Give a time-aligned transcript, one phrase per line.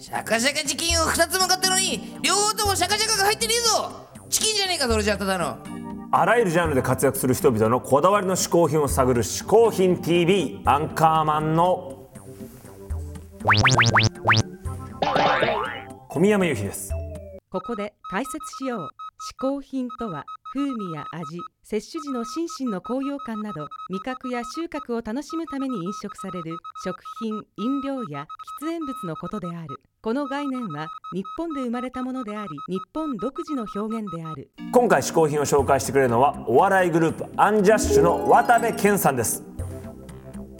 [0.00, 3.90] シャカシャカチキンを2つも買ったのに両方ともシャカシャカが入ってねえぞ。
[4.30, 5.58] チキンじゃねえかそれじゃただの。
[6.12, 12.10] あらゆるジャンルで活躍する人々のこだわりの嗜好品を探る「嗜好品 TV」アンカーマンの
[16.08, 16.92] 小宮山由紀です。
[17.50, 18.88] ここで解説しよう
[19.20, 28.28] 嗜好品とは風味や味摂取時の心身の高揚感など味覚や収穫を楽しむために飲食される食品飲料や
[28.62, 29.80] 喫煙物のことである。
[30.02, 34.52] この概念は日本で生まれたものであり日本独自の表現である。
[34.72, 39.44] 今回嗜好品を紹介してくれるのはお笑いグループアンジャッシュの渡部健さんです。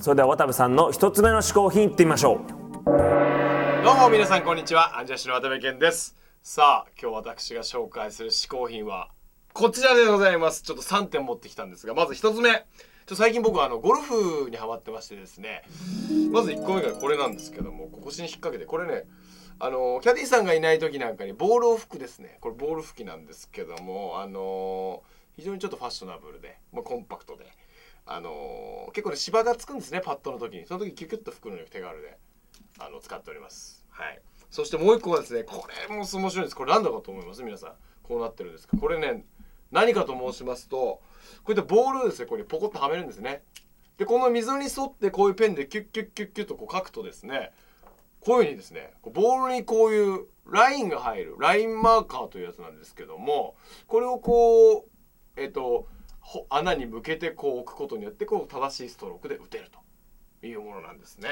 [0.00, 3.84] それでは渡部さんの一つ目の嗜好品いってみましょう。
[3.84, 4.98] どうも皆さんこんにちは。
[4.98, 9.10] アンジャッシュの渡部健ですさあ今日私が紹介する嗜好品は
[9.52, 10.62] こちらでございます。
[10.62, 12.64] ちょっと3点持ってきたんですがまず1つ目。
[13.06, 15.62] ちょ最近僕はあのゴルフにハマってましてですね。
[16.32, 19.04] まず1個目がこれなんですけども腰に引っ掛けてこれね
[19.58, 22.38] あのキャディーさんがいない時なんかにボールを吹くですね。
[22.40, 25.02] これボール吹きなんですけどもあの
[25.36, 27.46] 非常にちょっとファッショナブルで、まあ、コンパクトで
[28.06, 30.66] あの結構ね芝がつくんですねパットの時に。
[30.66, 32.16] その時キュキュッと吹くのに手軽で
[32.78, 33.84] あの使っております。
[33.90, 34.20] はい。
[34.50, 36.56] そしてもう一個はですねこれも面白いです。
[36.56, 37.42] これ何だかと思います？
[37.42, 37.72] 皆さん。
[38.02, 38.76] こうなってるんですか？
[38.78, 39.24] これね
[39.70, 41.02] 何かと申しますとこ
[41.48, 43.42] ういったボールですねこれポコッとはめるんですね。
[43.98, 47.50] でこの溝に沿ってこういうペンでキュッキュッキュッキュッとこう書くとですね
[48.20, 54.84] こういうふうにですねボールにこういうラインが入るラインマーカーというやつなんですけどもこれをこう
[55.36, 55.86] えっ、と
[56.48, 59.78] 穴に向けてこう置くことによってこう正しいストロークで打てると。
[60.42, 61.28] いうものなんですね。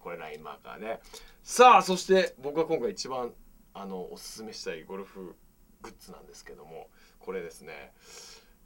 [0.00, 1.00] これラインマーカーね。
[1.42, 3.32] さあそして僕が今回一番
[3.74, 5.34] あのおすすめしたいゴルフ
[5.82, 6.88] グッズなんですけども
[7.18, 7.92] これですね。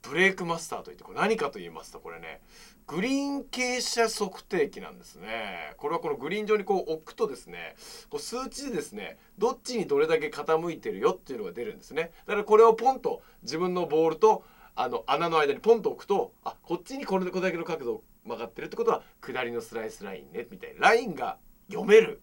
[0.02, 2.40] ブレイクマスターといってこれ何かと言いますとこれね
[2.86, 5.74] グリーン傾斜測定器なんですね。
[5.76, 7.74] これはこのグリーン上にこう置くとですね
[8.08, 12.12] こう数値でですねどっちにどれだけ傾いてるよっていうのが出るんですね。
[12.26, 14.44] だからこれをポンと自分のボールと
[14.82, 20.88] あの穴の間にポンと置くとあこっちにこれだけの角度曲がってるってことは下りのスライスラインねみたいな。
[20.88, 21.36] ラインが
[21.68, 22.22] 読める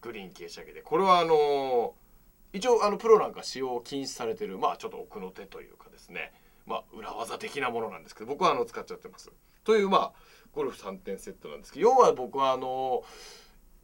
[0.00, 0.80] グリーン傾斜器で。
[0.82, 2.08] これはあのー
[2.54, 6.32] 一応あのプロなんか使用禁止されてるまあちょっと奥の手というかですね。
[6.66, 9.30] まあ裏技的なものなんですけど僕はあの使っちゃってます。
[9.64, 10.12] というまあ
[10.54, 13.02] ゴルフ3点セットなんですけど要は僕はあの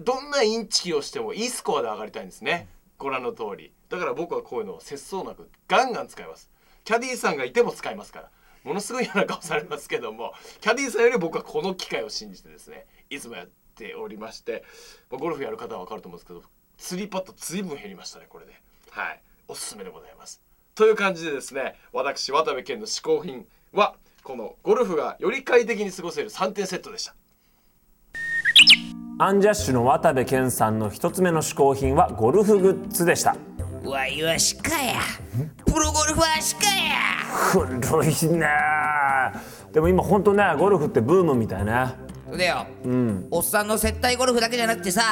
[0.01, 2.69] どんなインチキをしてもいいスコアで上がりたいんですね。
[2.97, 3.75] ご覧の通り。
[3.91, 6.51] だから僕はこういうのを節操なくガンガン使います。
[6.85, 8.31] キャディーさんがいても使いますから。
[8.65, 14.65] ものすごい嫌な顔されますけどもキャディーさんより僕はこの機会を信じてですねいつもやっておりまして、
[15.11, 16.43] まあ、ゴルフやる方は分かると思うんですけど
[16.79, 18.53] 3パット随分減りましたねこれで。
[18.91, 19.21] はい。
[19.49, 20.41] おすすめでございます。
[20.75, 27.15] という感じでですね私渡部健の嗜好品はこのゴルフがより快適に過ごせる3点セットでした。
[29.19, 33.37] アンジャッシュの渡部健さんの一つ目の嗜好品はゴルフグッズでした。
[33.85, 34.95] わいはしかや
[35.75, 36.95] プロゴルファーしかや。
[37.51, 38.47] 古いね
[39.73, 41.97] でも今ほんとねゴルフってブームみたいね。
[42.29, 42.67] そうだよ、
[43.31, 45.03] おっさんの接待ゴルフだけじゃなくてさ、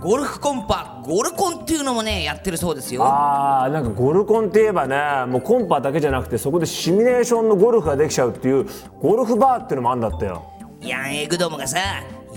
[0.00, 3.02] ゴルフコンパゴルコンっていうのもねやってるそうですよ。
[3.04, 4.96] あーなんかゴルコンって言えばね
[5.30, 8.66] もうコンパだけじゃなくてそこでシミュレーションのゴルフができちゃうっていう
[9.00, 10.50] ゴルフバーっていうのもあんだったよ。
[10.80, 11.78] ヤンエグどもがさ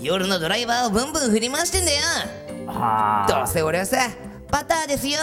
[0.00, 1.98] 夜のドライバーをブンブン振り回してんだよ。
[2.68, 3.96] はあどうせ俺はさ
[4.50, 5.18] パターですよ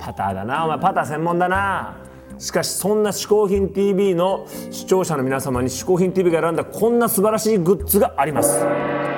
[0.00, 0.64] パターだな。
[0.64, 1.98] お前パター専門だな。
[2.38, 8.64] しかしそんな「嗜好品 TV」の視聴者の皆様に「嗜好品 TV」が選んだこんな素晴らしいグッズがあります。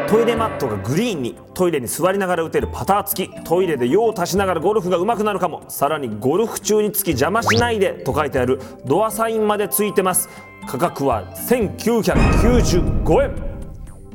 [0.09, 3.45] トイレマットがグリーンにトイレに座りながら打てるパター付き。
[3.45, 5.63] トイレで用を足しながらゴルフが上手くなるかも。
[5.69, 10.29] さらにゴルフ中につき邪魔しないでと書いてあるドアサインまでついてます。
[10.67, 13.35] 価格は1995円。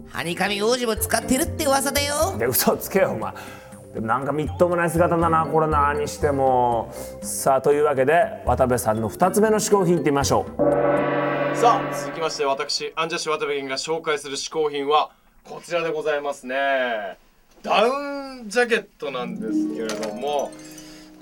[0.09, 2.37] ハニカミ王子も使ってるって噂だよ。
[2.37, 3.31] で嘘つけよお前
[3.93, 6.93] でもなんかみっともない姿だなこれなにしても。
[7.21, 11.55] さあというわけで渡部さんの2つ目の嗜好品いってみましょう。
[11.55, 15.11] さあ続きまして私アンジャッシュ渡部健が紹介する嗜好品は
[15.43, 17.17] こちらでございますね。
[17.63, 20.51] ダウンジャケットなんですけれども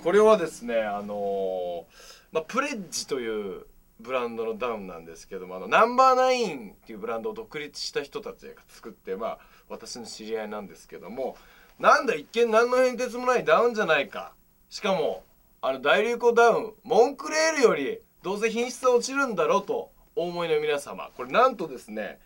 [0.04, 1.86] これはですねあの
[2.32, 3.66] まあ、プレッジという
[4.02, 9.38] ブランドのダウンなんですけどもあのナンバーナインっていうブランドを独立した人たちが作ってまあ
[9.70, 11.38] 私の知り合いなんですけども
[11.80, 14.34] なんだ一見何の変哲もないダウンじゃないか。
[14.70, 15.24] しかも
[15.62, 21.10] あの大流行ダウンモンクレールよりどうせ品質は落ちるんだろうとお思いの皆様。
[21.18, 22.20] これなんとですね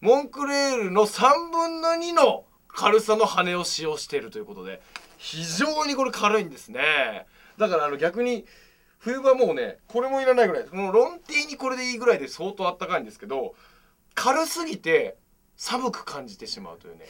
[0.00, 4.80] モンクレールの3分の2の軽さの羽を使用しているということで
[5.18, 7.26] 非常にこれ軽いんですね。
[7.58, 8.46] だからあの逆に
[8.98, 13.54] 冬場もうねこれもいらないぐらいこのロンティーにこれでいいぐらいで相当あったかいんですけど
[14.14, 15.16] 軽すぎて
[15.56, 17.06] 寒く感じてしまうというね。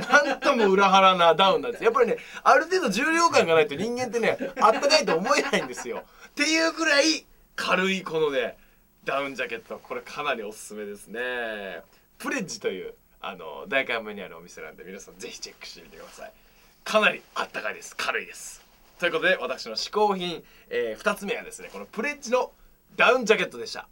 [0.00, 1.84] なんとも裏腹なダウンなんです。
[1.84, 6.02] やっぱりねある程度重量感がないと人間ってねあったかいと思えないんですよ。
[6.28, 7.26] っていうくらい
[7.56, 8.56] 軽いこのね
[9.04, 9.80] ダウンジャケット。
[9.82, 11.82] これかなりおすすめですね。
[12.18, 16.32] プレッジというあの代官山にあるお店なんで皆さんぜひチェックしてみてください。
[16.84, 17.96] かなりあったかいです。
[17.96, 18.62] 軽いです。
[18.98, 22.52] ということで私の嗜好品、え2つ目はですねこのプレッジの
[22.96, 23.88] ダウンジャケットでした。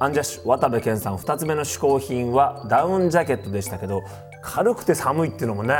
[0.00, 4.04] アンジャッシュ渡部健さん2つ目の嗜好品はダウンジャケットでしたけど
[4.42, 5.74] 軽くて寒いっていうのもね。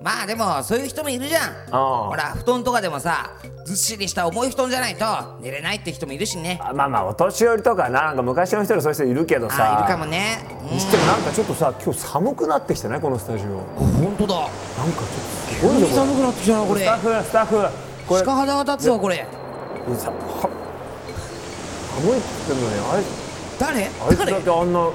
[0.00, 1.42] まあでもそういう人もいるじゃん。
[1.72, 3.32] あほら布団とかでもさ
[3.64, 5.04] ずっしりした重い布団じゃないと
[5.40, 6.60] 寝れないって人もいるしね。
[6.62, 9.76] あまあまあお年寄りとかななんか昔の人でそういう人いるけどさ。
[9.76, 10.38] あいるかもね。
[10.62, 10.74] うん。
[10.74, 13.48] にしてもなんかちょっとさ今日寒くなってきたねこのスタジオ。
[13.48, 14.34] 本当だ。
[14.36, 16.80] なんかちょっとすごいぞこ寒くなってきたなこれ。
[16.80, 16.86] れ。
[16.86, 18.06] スタッフスタッフ。
[18.06, 18.22] これ。
[18.22, 19.26] 鹿肌が立つわこれ。
[19.88, 20.14] 寒
[22.06, 23.27] いって言ってんのにあれ？
[23.58, 23.86] 誰？
[23.86, 24.92] あいつだ誰けあんなあっ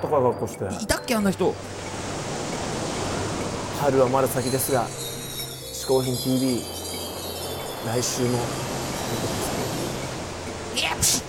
[0.00, 0.64] たかい格好して。
[0.82, 1.54] いたっけあんな人。
[3.80, 6.62] 春はまだ先ですが「嗜好品 TV」
[7.86, 8.40] 来週も見て
[10.88, 11.25] ください